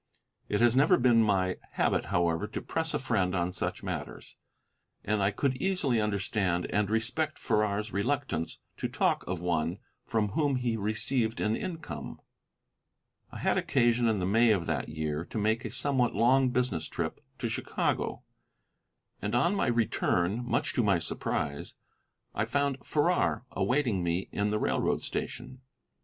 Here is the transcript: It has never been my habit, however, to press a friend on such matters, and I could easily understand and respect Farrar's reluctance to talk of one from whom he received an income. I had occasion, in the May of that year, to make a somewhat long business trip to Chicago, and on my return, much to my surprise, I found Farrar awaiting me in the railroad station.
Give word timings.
It 0.49 0.61
has 0.61 0.75
never 0.75 0.97
been 0.97 1.21
my 1.21 1.57
habit, 1.73 2.05
however, 2.05 2.47
to 2.47 2.61
press 2.63 2.95
a 2.95 2.97
friend 2.97 3.35
on 3.35 3.53
such 3.53 3.83
matters, 3.83 4.35
and 5.03 5.21
I 5.21 5.29
could 5.29 5.55
easily 5.57 6.01
understand 6.01 6.65
and 6.71 6.89
respect 6.89 7.37
Farrar's 7.37 7.93
reluctance 7.93 8.57
to 8.77 8.87
talk 8.87 9.23
of 9.27 9.39
one 9.41 9.77
from 10.03 10.29
whom 10.29 10.55
he 10.55 10.75
received 10.75 11.39
an 11.39 11.55
income. 11.55 12.19
I 13.31 13.37
had 13.37 13.59
occasion, 13.59 14.07
in 14.07 14.17
the 14.17 14.25
May 14.25 14.49
of 14.49 14.65
that 14.65 14.89
year, 14.89 15.23
to 15.25 15.37
make 15.37 15.65
a 15.65 15.69
somewhat 15.69 16.15
long 16.15 16.49
business 16.49 16.87
trip 16.87 17.23
to 17.37 17.47
Chicago, 17.47 18.23
and 19.21 19.35
on 19.35 19.53
my 19.53 19.67
return, 19.67 20.43
much 20.43 20.73
to 20.73 20.83
my 20.83 20.97
surprise, 20.97 21.75
I 22.33 22.45
found 22.45 22.83
Farrar 22.83 23.45
awaiting 23.51 24.03
me 24.03 24.29
in 24.31 24.49
the 24.49 24.57
railroad 24.57 25.03
station. 25.03 25.61